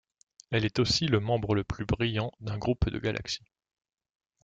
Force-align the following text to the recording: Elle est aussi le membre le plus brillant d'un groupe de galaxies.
Elle 0.49 0.65
est 0.65 0.79
aussi 0.79 1.05
le 1.05 1.19
membre 1.19 1.53
le 1.53 1.63
plus 1.63 1.85
brillant 1.85 2.31
d'un 2.39 2.57
groupe 2.57 2.89
de 2.89 2.97
galaxies. 2.97 3.45